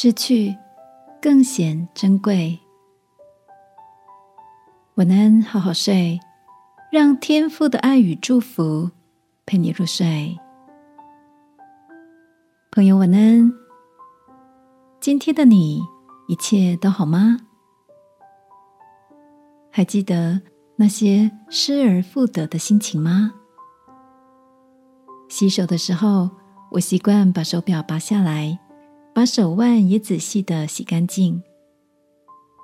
[0.00, 0.56] 失去
[1.20, 2.56] 更显珍贵。
[4.94, 6.20] 晚安，好好睡，
[6.92, 8.92] 让天父的爱与祝福
[9.44, 10.38] 陪你入睡。
[12.70, 13.52] 朋友，晚安。
[15.00, 15.80] 今天的你
[16.28, 17.36] 一切都好吗？
[19.72, 20.40] 还记得
[20.76, 23.32] 那些失而复得的心情吗？
[25.28, 26.30] 洗手的时候，
[26.70, 28.60] 我习惯把手表拔下来，
[29.18, 31.42] 把手腕也仔细的洗干净。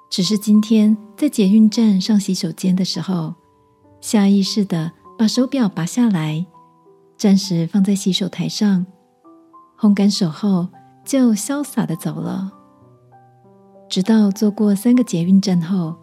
[0.09, 3.35] 只是今天在捷运站上洗手间的时候，
[4.01, 6.47] 下意识的把手表拔下来，
[7.17, 8.87] 暂时放在洗手台上，
[9.77, 10.69] 烘干手后
[11.05, 12.53] 就潇洒的走了。
[13.89, 15.97] 直到坐过三个捷运站后，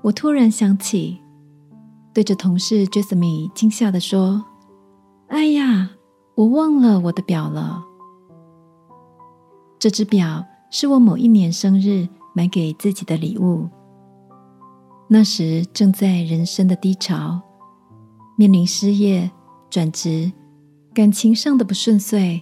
[0.00, 1.20] 我突然想起，
[2.14, 4.42] 对着同事 Jasmine 惊吓的说
[5.28, 5.90] ：“哎呀，
[6.36, 7.84] 我忘了我的表了。
[9.80, 13.68] 这只表是我某一年生日。”买给自己的礼物。
[15.08, 17.40] 那时正在人生的低潮，
[18.36, 19.28] 面临失业、
[19.68, 20.30] 转职、
[20.94, 22.40] 感情上的不顺遂，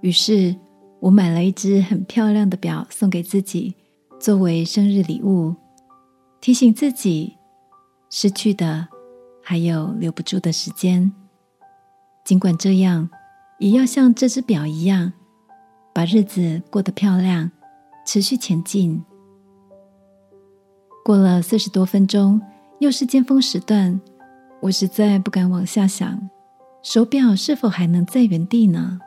[0.00, 0.56] 于是
[0.98, 3.76] 我买了一只很漂亮的表送给自己，
[4.18, 5.54] 作为生日礼物，
[6.40, 7.36] 提醒自己
[8.10, 8.88] 失去的
[9.40, 11.12] 还有留不住的时间。
[12.24, 13.08] 尽管这样，
[13.60, 15.12] 也要像这只表一样，
[15.92, 17.50] 把日子过得漂亮。
[18.06, 19.00] 持续前进。
[21.04, 22.40] 过了四十多分钟，
[22.80, 24.00] 又是尖峰时段，
[24.60, 26.28] 我实在不敢往下想，
[26.82, 28.98] 手表是否还能在原地呢？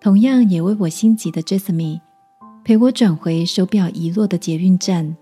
[0.00, 2.00] 同样也为我心急的 Jasmine
[2.64, 5.16] 陪我转回手表遗落的捷运站，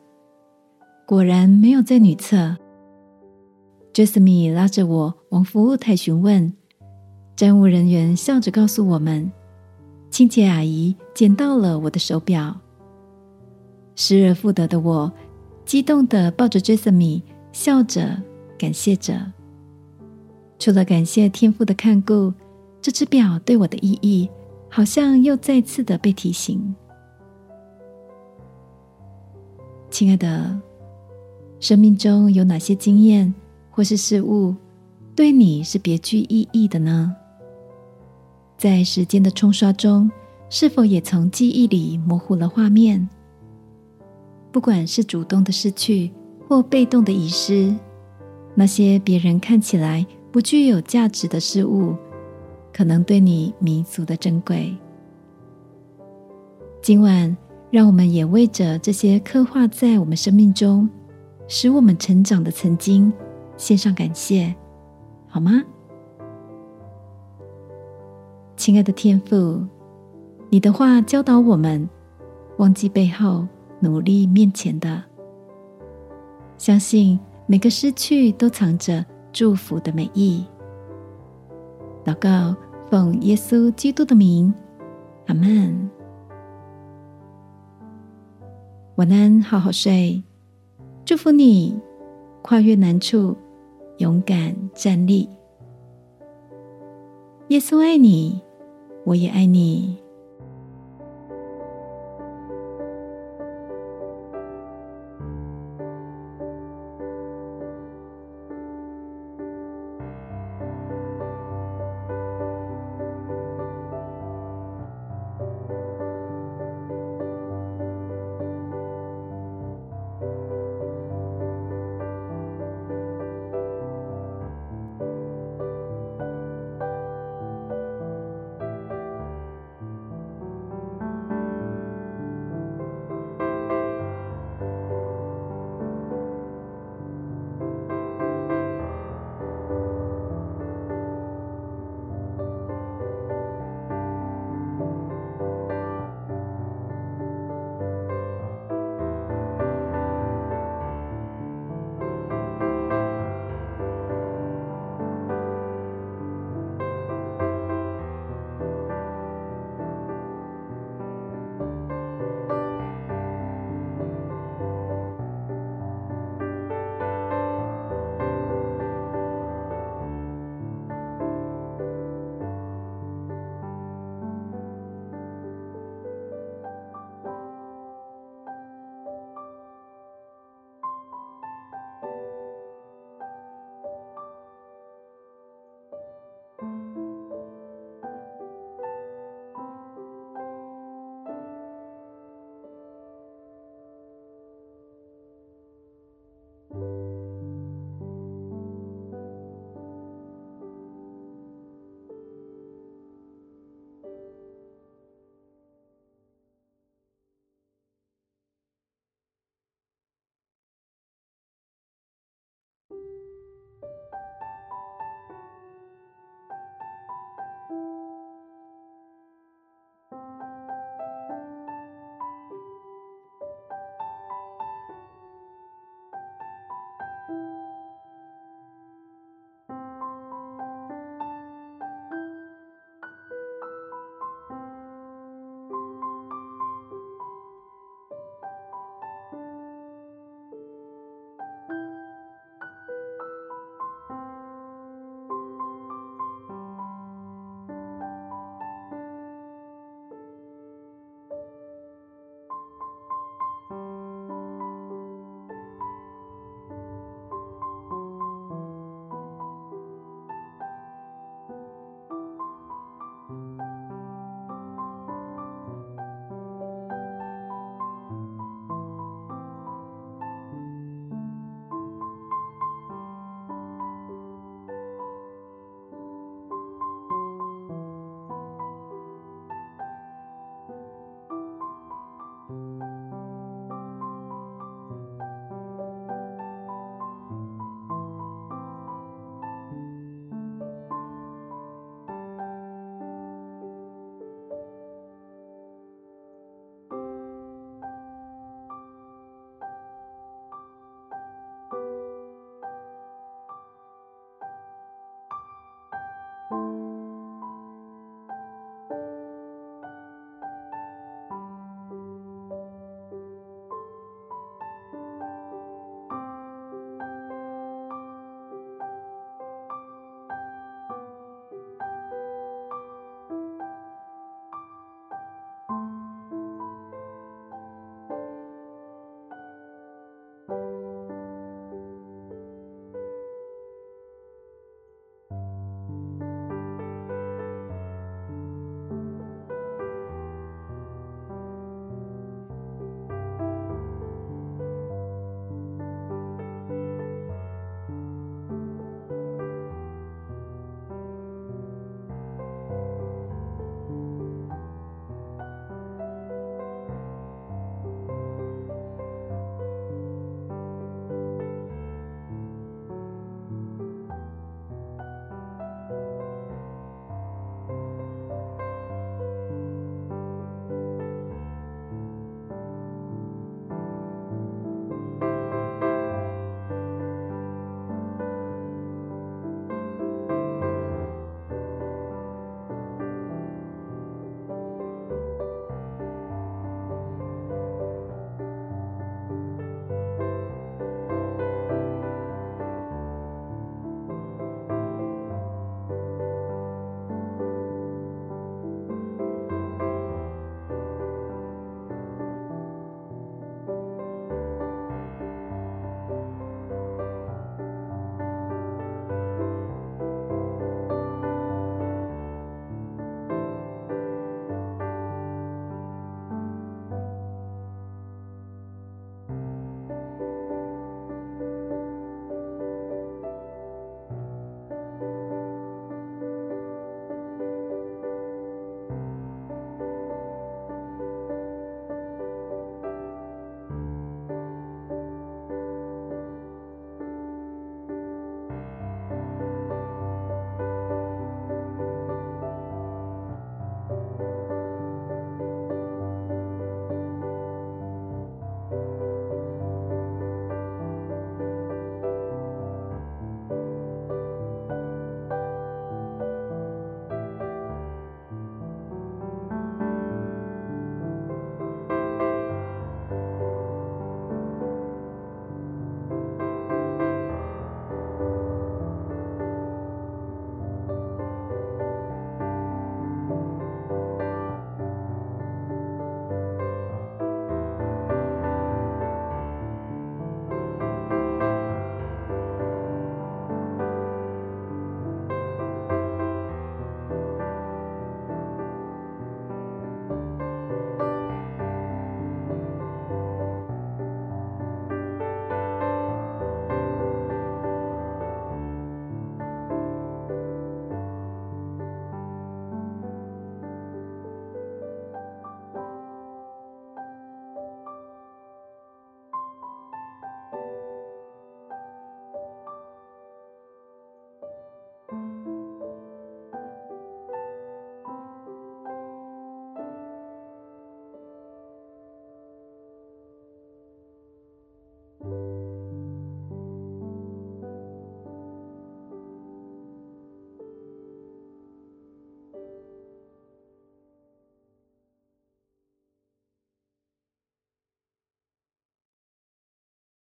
[1.04, 2.56] 果然没有在女厕。
[3.92, 6.54] Jasmine 拉着我往服务台询问，
[7.36, 9.30] 站务人员笑着告诉我们。
[10.10, 12.60] 清洁阿姨捡到了我的手表，
[13.94, 15.10] 失而复得的我，
[15.64, 17.22] 激动的抱着 Jasmine，
[17.52, 18.20] 笑着
[18.58, 19.32] 感谢着。
[20.58, 22.34] 除了感谢天父的看顾，
[22.82, 24.28] 这只表对我的意义，
[24.68, 26.74] 好像又再次的被提醒。
[29.90, 30.60] 亲爱的，
[31.60, 33.32] 生命中有哪些经验
[33.70, 34.54] 或是事物，
[35.14, 37.14] 对你是别具意义的呢？
[38.60, 40.10] 在时间的冲刷中，
[40.50, 43.08] 是否也从记忆里模糊了画面？
[44.52, 46.12] 不管是主动的失去，
[46.46, 47.74] 或被动的遗失，
[48.54, 51.96] 那些别人看起来不具有价值的事物，
[52.70, 54.76] 可能对你弥足的珍贵。
[56.82, 57.34] 今晚，
[57.70, 60.86] 让我们也为着这些刻画在我们生命中、
[61.48, 63.10] 使我们成长的曾经，
[63.56, 64.54] 献上感谢，
[65.28, 65.62] 好吗？
[68.60, 69.58] 亲爱的天父，
[70.50, 71.88] 你的话教导我们：
[72.58, 73.48] 忘记背后，
[73.78, 75.02] 努力面前的。
[76.58, 80.44] 相信每个失去都藏着祝福的美意。
[82.04, 82.54] 祷告，
[82.90, 84.52] 奉耶稣基督的名，
[85.28, 85.90] 阿门。
[88.96, 90.22] 晚安，好好睡。
[91.06, 91.74] 祝福你，
[92.42, 93.34] 跨越难处，
[93.96, 95.26] 勇敢站立。
[97.48, 98.38] 耶稣爱你。
[99.04, 100.09] 我也爱你。